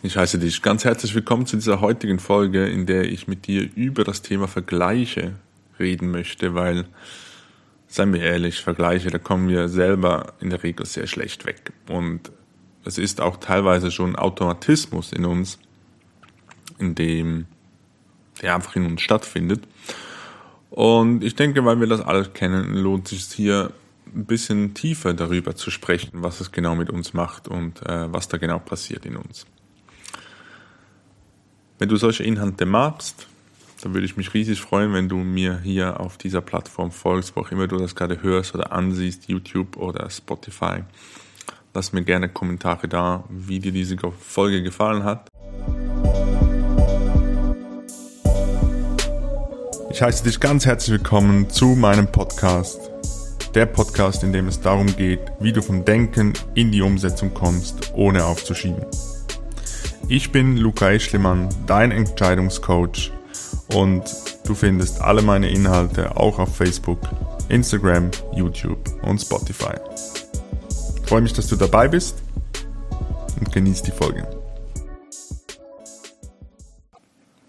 [0.00, 3.68] Ich heiße dich ganz herzlich willkommen zu dieser heutigen Folge, in der ich mit dir
[3.74, 5.34] über das Thema Vergleiche
[5.80, 6.84] reden möchte, weil,
[7.88, 11.72] seien wir ehrlich, Vergleiche, da kommen wir selber in der Regel sehr schlecht weg.
[11.88, 12.30] Und
[12.84, 15.58] es ist auch teilweise schon Automatismus in uns,
[16.78, 17.46] in dem
[18.40, 19.66] der einfach in uns stattfindet.
[20.70, 23.72] Und ich denke, weil wir das alles kennen, lohnt sich hier
[24.14, 28.28] ein bisschen tiefer darüber zu sprechen, was es genau mit uns macht und äh, was
[28.28, 29.44] da genau passiert in uns.
[31.78, 33.28] Wenn du solche Inhalte magst,
[33.82, 37.42] dann würde ich mich riesig freuen, wenn du mir hier auf dieser Plattform folgst, wo
[37.42, 40.82] auch immer du das gerade hörst oder ansiehst, YouTube oder Spotify.
[41.74, 45.28] Lass mir gerne Kommentare da, wie dir diese Folge gefallen hat.
[49.92, 52.90] Ich heiße dich ganz herzlich willkommen zu meinem Podcast.
[53.54, 57.92] Der Podcast, in dem es darum geht, wie du vom Denken in die Umsetzung kommst,
[57.94, 58.84] ohne aufzuschieben.
[60.10, 63.12] Ich bin Luca Eschlimann, dein Entscheidungscoach
[63.74, 64.04] und
[64.46, 66.98] du findest alle meine Inhalte auch auf Facebook,
[67.50, 69.74] Instagram, YouTube und Spotify.
[71.02, 72.22] Ich freue mich, dass du dabei bist
[73.38, 74.26] und genieß die Folge.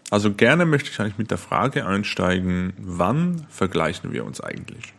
[0.10, 4.94] Also gerne möchte ich eigentlich mit der Frage einsteigen, wann vergleichen wir uns eigentlich?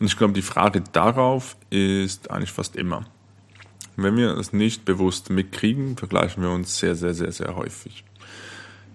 [0.00, 3.04] Und ich glaube, die Frage darauf ist eigentlich fast immer.
[3.96, 8.04] Wenn wir es nicht bewusst mitkriegen, vergleichen wir uns sehr, sehr, sehr, sehr häufig.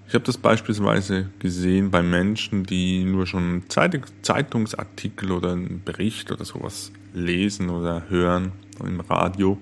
[0.08, 6.46] Ich habe das beispielsweise gesehen bei Menschen, die nur schon Zeitungsartikel oder einen Bericht oder
[6.46, 9.60] sowas lesen oder hören im Radio.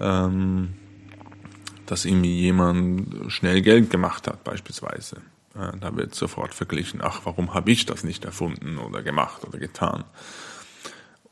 [0.00, 0.74] Ähm,
[1.86, 5.18] dass irgendwie jemand schnell Geld gemacht hat, beispielsweise.
[5.54, 10.04] Da wird sofort verglichen, ach, warum habe ich das nicht erfunden oder gemacht oder getan?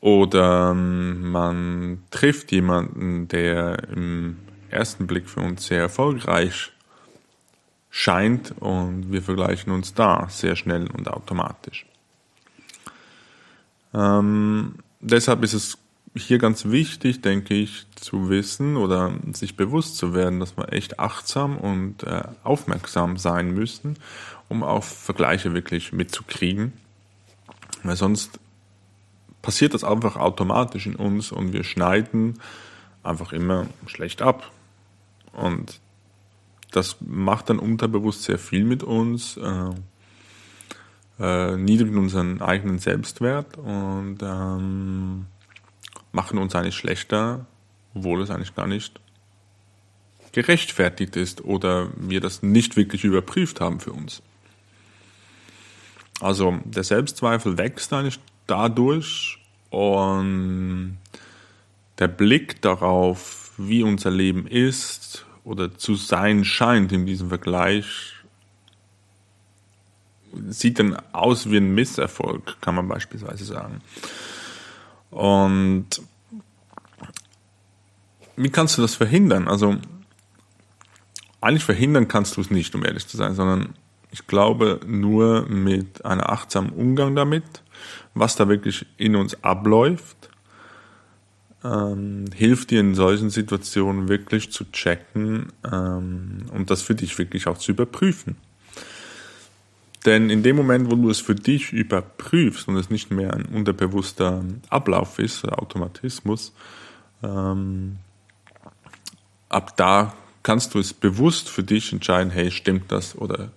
[0.03, 4.35] Oder ähm, man trifft jemanden, der im
[4.69, 6.73] ersten Blick für uns sehr erfolgreich
[7.89, 11.85] scheint und wir vergleichen uns da sehr schnell und automatisch.
[13.93, 15.77] Ähm, deshalb ist es
[16.17, 20.99] hier ganz wichtig, denke ich, zu wissen oder sich bewusst zu werden, dass wir echt
[20.99, 23.95] achtsam und äh, aufmerksam sein müssen,
[24.49, 26.73] um auch Vergleiche wirklich mitzukriegen.
[27.83, 28.39] Weil sonst
[29.43, 32.39] passiert das einfach automatisch in uns und wir schneiden
[33.03, 34.51] einfach immer schlecht ab.
[35.33, 35.79] Und
[36.71, 39.69] das macht dann unterbewusst sehr viel mit uns, äh,
[41.19, 45.25] äh, niedrigt unseren eigenen Selbstwert und ähm,
[46.11, 47.45] machen uns eigentlich schlechter,
[47.93, 48.99] obwohl es eigentlich gar nicht
[50.31, 54.23] gerechtfertigt ist oder wir das nicht wirklich überprüft haben für uns.
[56.21, 59.39] Also der Selbstzweifel wächst eigentlich dadurch
[59.69, 60.97] und
[61.99, 68.13] der Blick darauf, wie unser Leben ist oder zu sein scheint in diesem Vergleich,
[70.49, 73.81] sieht dann aus wie ein Misserfolg, kann man beispielsweise sagen.
[75.11, 76.01] Und
[78.35, 79.47] wie kannst du das verhindern?
[79.47, 79.77] Also
[81.41, 83.75] eigentlich verhindern kannst du es nicht, um ehrlich zu sein, sondern
[84.13, 87.43] ich glaube nur mit einem achtsamen Umgang damit,
[88.13, 90.29] was da wirklich in uns abläuft,
[91.63, 97.47] ähm, hilft dir in solchen Situationen wirklich zu checken ähm, und das für dich wirklich
[97.47, 98.35] auch zu überprüfen.
[100.05, 103.45] Denn in dem Moment, wo du es für dich überprüfst und es nicht mehr ein
[103.45, 106.53] unterbewusster Ablauf ist, Automatismus,
[107.23, 107.97] ähm,
[109.49, 110.13] ab da
[110.43, 113.51] kannst du es bewusst für dich entscheiden, hey, stimmt das oder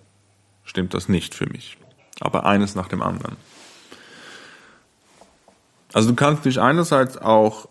[0.67, 1.77] stimmt das nicht für mich.
[2.19, 3.37] Aber eines nach dem anderen.
[5.93, 7.67] Also du kannst dich einerseits auch,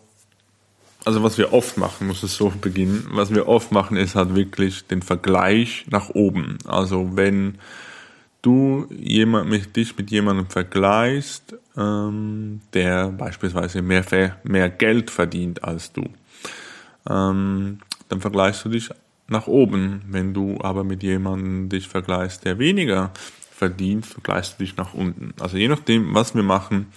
[1.05, 4.35] also was wir oft machen, muss es so beginnen, was wir oft machen, ist halt
[4.35, 6.57] wirklich den Vergleich nach oben.
[6.65, 7.59] Also wenn
[8.41, 14.03] du jemand, mit, dich mit jemandem vergleichst, ähm, der beispielsweise mehr,
[14.43, 16.03] mehr Geld verdient als du,
[17.09, 18.89] ähm, dann vergleichst du dich
[19.27, 20.01] nach oben.
[20.07, 23.11] Wenn du aber mit jemandem dich vergleichst, der weniger
[23.57, 25.33] verdient, vergleichst du dich nach unten.
[25.39, 26.87] Also je nachdem, was wir machen,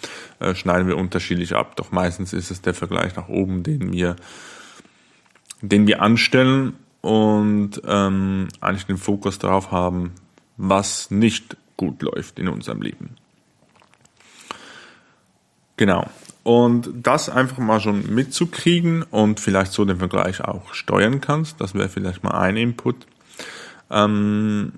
[0.41, 1.75] äh, schneiden wir unterschiedlich ab.
[1.77, 4.17] Doch meistens ist es der Vergleich nach oben, den wir,
[5.63, 10.13] den wir anstellen und ähm, eigentlich den Fokus darauf haben,
[10.59, 13.17] was nicht gut läuft in unserem Leben.
[15.79, 16.11] Genau.
[16.51, 21.75] Und das einfach mal schon mitzukriegen und vielleicht so den Vergleich auch steuern kannst, das
[21.75, 23.07] wäre vielleicht mal ein Input.
[23.89, 24.73] Ähm,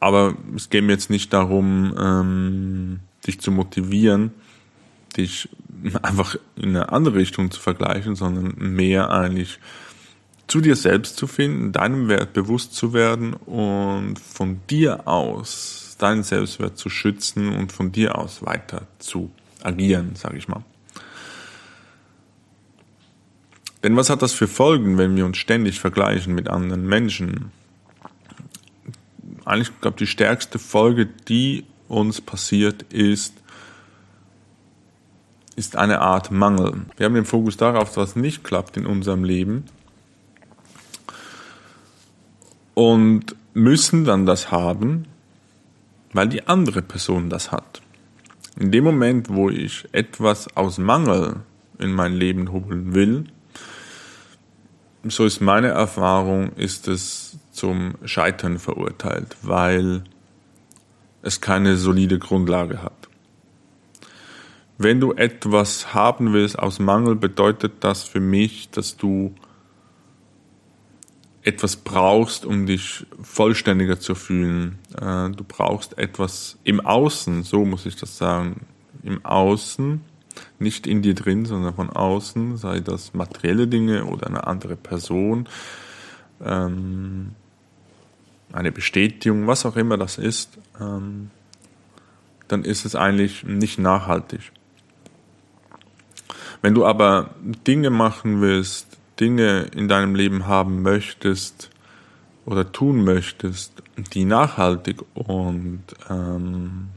[0.00, 4.32] aber es geht mir jetzt nicht darum, ähm, dich zu motivieren,
[5.16, 5.48] dich
[6.02, 9.60] einfach in eine andere Richtung zu vergleichen, sondern mehr eigentlich
[10.48, 16.24] zu dir selbst zu finden, deinem Wert bewusst zu werden und von dir aus deinen
[16.24, 19.30] Selbstwert zu schützen und von dir aus weiter zu
[19.64, 20.64] agieren, sage ich mal.
[23.82, 27.52] Denn was hat das für Folgen, wenn wir uns ständig vergleichen mit anderen Menschen?
[29.44, 33.34] Eigentlich, ich glaube, die stärkste Folge, die uns passiert, ist,
[35.54, 36.86] ist eine Art Mangel.
[36.96, 39.64] Wir haben den Fokus darauf, was nicht klappt in unserem Leben
[42.74, 45.06] und müssen dann das haben,
[46.12, 47.82] weil die andere Person das hat.
[48.58, 51.40] In dem Moment, wo ich etwas aus Mangel
[51.78, 53.24] in mein Leben holen will,
[55.02, 60.04] so ist meine Erfahrung, ist es zum Scheitern verurteilt, weil
[61.22, 63.08] es keine solide Grundlage hat.
[64.78, 69.34] Wenn du etwas haben willst aus Mangel, bedeutet das für mich, dass du
[71.44, 74.78] etwas brauchst, um dich vollständiger zu fühlen.
[74.96, 78.66] Äh, du brauchst etwas im Außen, so muss ich das sagen,
[79.02, 80.00] im Außen,
[80.58, 85.46] nicht in dir drin, sondern von außen, sei das materielle Dinge oder eine andere Person,
[86.42, 87.32] ähm,
[88.52, 91.30] eine Bestätigung, was auch immer das ist, ähm,
[92.48, 94.52] dann ist es eigentlich nicht nachhaltig.
[96.62, 97.34] Wenn du aber
[97.66, 101.70] Dinge machen willst, Dinge in deinem Leben haben möchtest
[102.46, 103.82] oder tun möchtest,
[104.12, 106.88] die nachhaltig und ähm,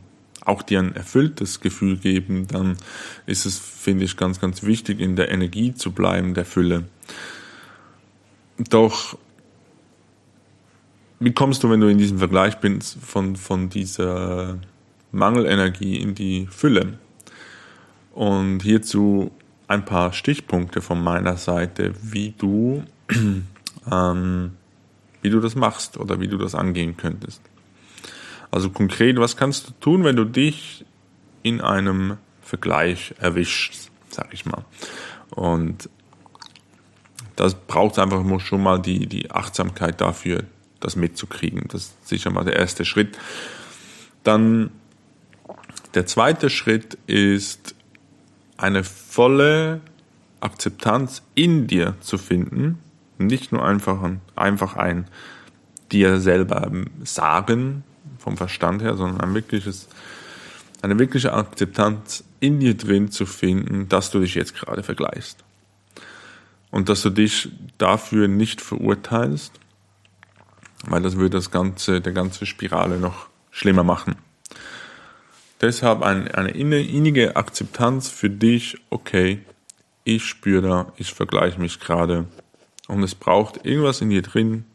[0.41, 2.77] auch dir ein erfülltes Gefühl geben, dann
[3.25, 6.85] ist es, finde ich, ganz, ganz wichtig, in der Energie zu bleiben, der Fülle.
[8.57, 9.17] Doch
[11.19, 14.59] wie kommst du, wenn du in diesem Vergleich bist, von, von dieser
[15.11, 16.99] Mangelenergie in die Fülle?
[18.13, 19.31] Und hierzu
[19.67, 22.83] ein paar Stichpunkte von meiner Seite, wie du,
[23.91, 24.51] ähm,
[25.21, 27.41] wie du das machst oder wie du das angehen könntest.
[28.49, 30.85] Also konkret, was kannst du tun, wenn du dich
[31.43, 34.63] in einem Vergleich erwischst, sag ich mal.
[35.31, 35.89] Und
[37.35, 40.43] das braucht einfach schon mal die, die Achtsamkeit dafür,
[40.79, 41.65] das mitzukriegen.
[41.67, 43.17] Das ist sicher mal der erste Schritt.
[44.23, 44.71] Dann
[45.93, 47.75] der zweite Schritt ist,
[48.57, 49.81] eine volle
[50.39, 52.79] Akzeptanz in dir zu finden,
[53.17, 55.07] nicht nur einfach ein, einfach ein
[55.91, 56.71] dir selber
[57.03, 57.83] sagen
[58.19, 59.87] vom Verstand her, sondern ein wirkliches,
[60.81, 65.43] eine wirkliche Akzeptanz in dir drin zu finden, dass du dich jetzt gerade vergleichst.
[66.69, 69.53] Und dass du dich dafür nicht verurteilst,
[70.85, 74.15] weil das würde das ganze, der ganze Spirale noch schlimmer machen.
[75.61, 79.39] Deshalb ein, eine innige Akzeptanz für dich, okay,
[80.03, 82.27] ich spüre da, ich vergleiche mich gerade.
[82.87, 84.65] Und es braucht irgendwas in dir drin,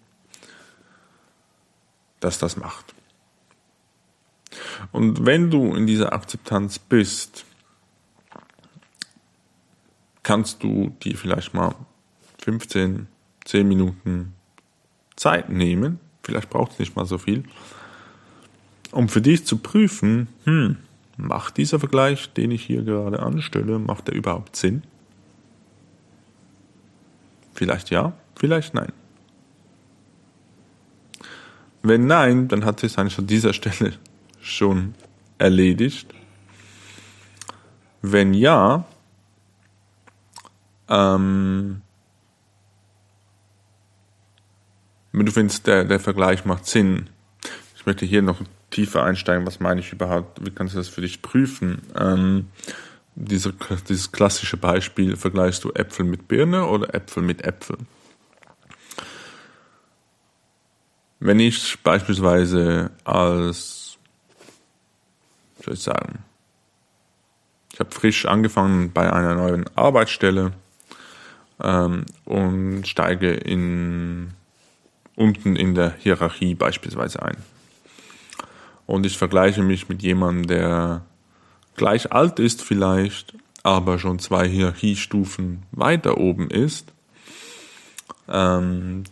[2.20, 2.94] das das macht.
[4.90, 7.44] Und wenn du in dieser Akzeptanz bist,
[10.22, 11.74] kannst du dir vielleicht mal
[12.42, 13.08] 15,
[13.44, 14.34] 10 Minuten
[15.16, 17.44] Zeit nehmen, vielleicht braucht es nicht mal so viel,
[18.92, 20.76] um für dich zu prüfen, hm,
[21.16, 24.82] macht dieser Vergleich, den ich hier gerade anstelle, macht er überhaupt Sinn?
[27.54, 28.92] Vielleicht ja, vielleicht nein.
[31.82, 33.94] Wenn nein, dann hat sich eigentlich an dieser Stelle
[34.40, 34.94] schon
[35.38, 36.08] erledigt.
[38.02, 38.84] Wenn ja,
[40.88, 41.82] ähm,
[45.12, 47.10] wenn du findest, der, der Vergleich macht Sinn,
[47.76, 48.40] ich möchte hier noch
[48.72, 51.82] tiefer einsteigen, was meine ich überhaupt, wie kannst du das für dich prüfen?
[51.96, 52.48] Ähm,
[53.14, 53.52] diese,
[53.88, 57.76] dieses klassische Beispiel, vergleichst du Äpfel mit Birne oder Äpfel mit Äpfel?
[61.20, 63.98] Wenn ich beispielsweise als,
[65.62, 66.24] soll ich sagen,
[67.72, 70.52] ich habe frisch angefangen bei einer neuen Arbeitsstelle
[71.62, 74.32] ähm, und steige in,
[75.14, 77.36] unten in der Hierarchie beispielsweise ein
[78.92, 81.06] und ich vergleiche mich mit jemandem, der
[81.76, 83.32] gleich alt ist vielleicht,
[83.62, 86.92] aber schon zwei Hierarchiestufen weiter oben ist,
[88.28, 89.04] ähm,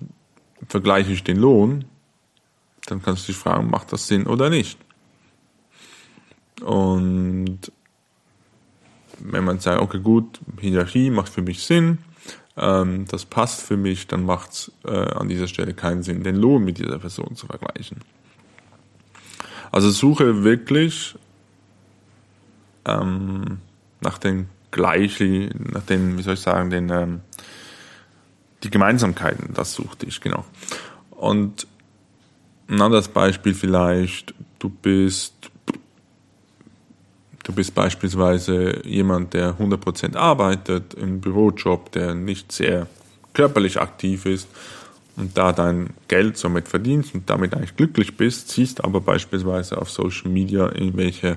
[0.68, 1.86] vergleiche ich den Lohn,
[2.88, 4.78] dann kannst du dich fragen, macht das Sinn oder nicht?
[6.60, 7.72] Und
[9.18, 12.00] wenn man sagt, okay, gut, Hierarchie macht für mich Sinn,
[12.58, 16.36] ähm, das passt für mich, dann macht es äh, an dieser Stelle keinen Sinn, den
[16.36, 18.02] Lohn mit dieser Person zu vergleichen.
[19.72, 21.16] Also suche wirklich
[22.84, 23.58] ähm,
[24.00, 27.20] nach den gleichen, nach den, wie soll ich sagen, den, ähm,
[28.62, 30.44] die Gemeinsamkeiten, das suchte ich, genau.
[31.10, 31.66] Und
[32.68, 35.34] ein anderes Beispiel vielleicht, du bist,
[37.42, 42.86] du bist beispielsweise jemand, der 100% arbeitet, im Bürojob, der nicht sehr
[43.32, 44.48] körperlich aktiv ist
[45.16, 49.90] und da dein Geld somit verdienst und damit eigentlich glücklich bist, siehst aber beispielsweise auf
[49.90, 51.36] Social Media irgendwelche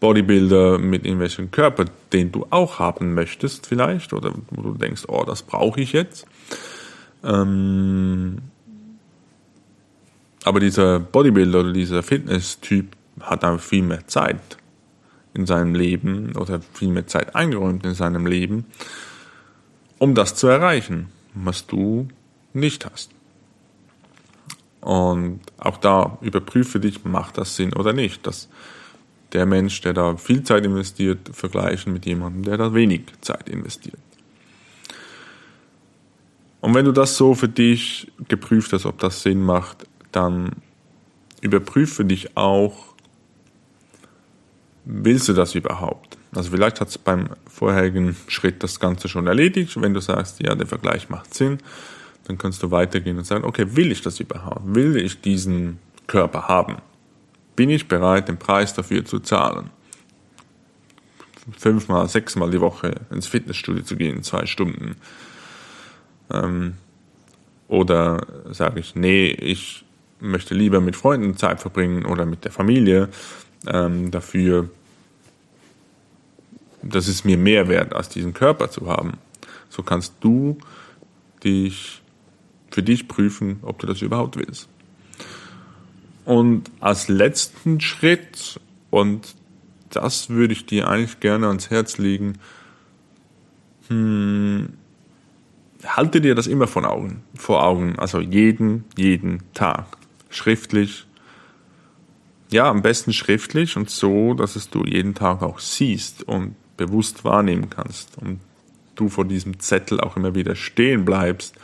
[0.00, 5.24] Bodybuilder mit irgendwelchen Körper, den du auch haben möchtest vielleicht oder wo du denkst, oh,
[5.26, 6.26] das brauche ich jetzt.
[7.24, 8.38] Ähm,
[10.44, 14.56] aber dieser Bodybuilder oder dieser Fitness-Typ hat dann viel mehr Zeit
[15.34, 18.66] in seinem Leben oder viel mehr Zeit eingeräumt in seinem Leben,
[19.98, 22.08] um das zu erreichen, was du
[22.58, 23.10] nicht hast.
[24.80, 28.26] Und auch da überprüfe dich, macht das Sinn oder nicht.
[28.26, 28.48] Dass
[29.32, 33.98] der Mensch, der da viel Zeit investiert, vergleichen mit jemandem, der da wenig Zeit investiert.
[36.60, 40.52] Und wenn du das so für dich geprüft hast, ob das Sinn macht, dann
[41.40, 42.94] überprüfe dich auch,
[44.84, 46.16] willst du das überhaupt?
[46.34, 49.80] Also vielleicht hat es beim vorherigen Schritt das Ganze schon erledigt.
[49.80, 51.58] Wenn du sagst, ja, der Vergleich macht Sinn,
[52.28, 54.74] dann kannst du weitergehen und sagen, okay, will ich das überhaupt?
[54.74, 56.76] Will ich diesen Körper haben?
[57.56, 59.70] Bin ich bereit, den Preis dafür zu zahlen?
[61.56, 64.96] Fünfmal, sechsmal die Woche ins Fitnessstudio zu gehen, zwei Stunden.
[66.30, 66.74] Ähm,
[67.66, 69.86] oder sage ich, nee, ich
[70.20, 73.08] möchte lieber mit Freunden Zeit verbringen oder mit der Familie.
[73.66, 74.68] Ähm, dafür,
[76.82, 79.14] das ist mir mehr wert, als diesen Körper zu haben.
[79.70, 80.58] So kannst du
[81.42, 81.97] dich
[82.70, 84.68] für dich prüfen, ob du das überhaupt willst.
[86.24, 88.60] Und als letzten Schritt,
[88.90, 89.34] und
[89.90, 92.34] das würde ich dir eigentlich gerne ans Herz legen,
[93.88, 94.74] hm,
[95.86, 99.86] halte dir das immer vor Augen, vor Augen, also jeden, jeden Tag
[100.28, 101.06] schriftlich.
[102.50, 107.24] Ja, am besten schriftlich und so, dass es du jeden Tag auch siehst und bewusst
[107.24, 108.40] wahrnehmen kannst und
[108.94, 111.54] du vor diesem Zettel auch immer wieder stehen bleibst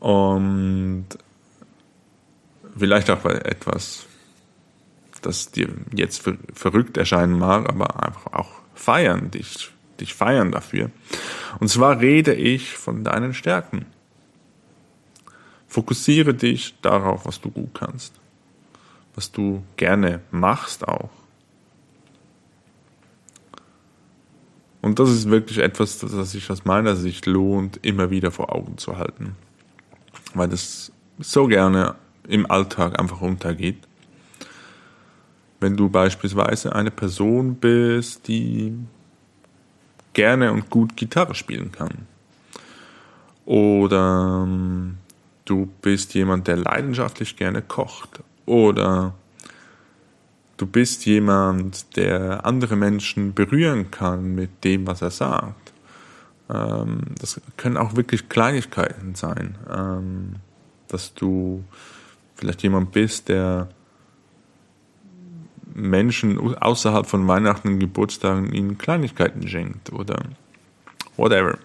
[0.00, 1.06] und
[2.76, 4.06] vielleicht auch etwas,
[5.22, 10.90] das dir jetzt verrückt erscheinen mag, aber einfach auch feiern, dich, dich feiern dafür.
[11.58, 13.86] Und zwar rede ich von deinen Stärken.
[15.66, 18.14] Fokussiere dich darauf, was du gut kannst,
[19.14, 21.10] was du gerne machst auch.
[24.82, 28.78] Und das ist wirklich etwas, das sich aus meiner Sicht lohnt, immer wieder vor Augen
[28.78, 29.34] zu halten,
[30.36, 31.94] weil das so gerne
[32.28, 33.78] im Alltag einfach untergeht.
[35.60, 38.74] Wenn du beispielsweise eine Person bist, die
[40.12, 42.06] gerne und gut Gitarre spielen kann,
[43.46, 44.98] oder ähm,
[45.44, 49.14] du bist jemand, der leidenschaftlich gerne kocht oder
[50.56, 55.72] du bist jemand, der andere Menschen berühren kann mit dem, was er sagt.
[56.48, 60.36] Ähm, das können auch wirklich Kleinigkeiten sein, ähm,
[60.88, 61.64] dass du
[62.34, 63.68] vielleicht jemand bist, der
[65.74, 70.22] Menschen außerhalb von Weihnachten und Geburtstagen ihnen Kleinigkeiten schenkt oder
[71.16, 71.58] whatever.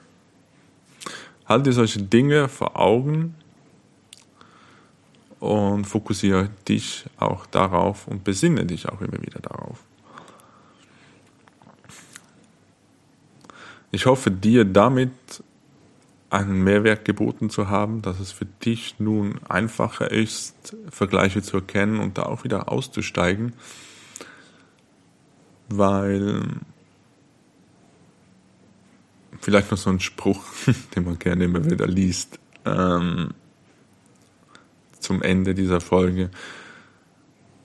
[1.46, 3.36] Halte solche Dinge vor Augen
[5.40, 9.80] und fokussiere dich auch darauf und besinne dich auch immer wieder darauf.
[13.92, 15.12] Ich hoffe, dir damit
[16.30, 22.00] einen Mehrwert geboten zu haben, dass es für dich nun einfacher ist, Vergleiche zu erkennen
[22.00, 23.54] und da auch wieder auszusteigen,
[25.68, 26.42] weil
[29.42, 30.42] vielleicht noch so ein Spruch,
[30.96, 32.40] den man gerne immer wieder liest.
[32.64, 33.32] Ähm,
[35.00, 36.30] zum Ende dieser Folge.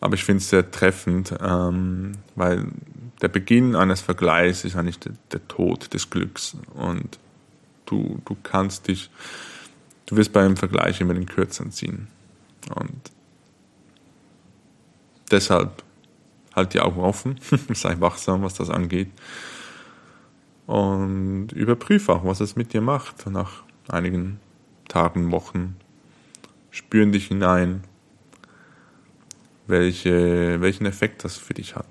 [0.01, 2.67] Aber ich finde es sehr treffend, ähm, weil
[3.27, 6.57] der Beginn eines Vergleichs ist eigentlich der, der, Tod des Glücks.
[6.75, 7.19] Und
[7.85, 9.11] du, du kannst dich,
[10.07, 12.07] du wirst beim Vergleich immer den Kürzeren ziehen.
[12.73, 13.11] Und
[15.33, 15.83] deshalb
[16.55, 17.41] halt die Augen offen,
[17.75, 19.11] sei wachsam, was das angeht.
[20.69, 24.39] Und überprüfe auch, was es mit dir macht nach einigen
[24.87, 25.75] Tagen, Wochen,
[26.71, 27.83] spüren dich hinein,
[29.67, 31.89] welche, welchen Effekt das für dich hat.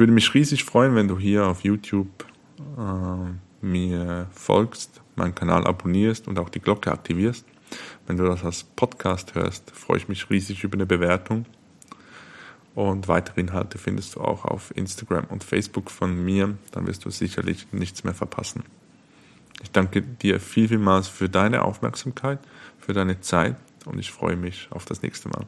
[0.00, 2.24] Würde mich riesig freuen, wenn du hier auf YouTube
[2.76, 7.44] äh, mir folgst, meinen Kanal abonnierst und auch die Glocke aktivierst.
[8.06, 11.44] Wenn du das als Podcast hörst, freue ich mich riesig über eine Bewertung.
[12.74, 16.56] Und weitere Inhalte findest du auch auf Instagram und Facebook von mir.
[16.72, 18.64] Dann wirst du sicherlich nichts mehr verpassen.
[19.62, 22.38] Ich danke dir viel, vielmals für deine Aufmerksamkeit,
[22.78, 25.44] für deine Zeit und ich freue mich auf das nächste Mal.